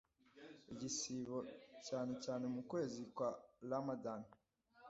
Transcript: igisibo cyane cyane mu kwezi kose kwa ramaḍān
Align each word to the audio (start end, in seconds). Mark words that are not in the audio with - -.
igisibo 0.71 1.37
cyane 1.87 2.13
cyane 2.23 2.45
mu 2.53 2.61
kwezi 2.69 2.99
kose 3.01 3.11
kwa 3.15 3.29
ramaḍān 3.69 4.21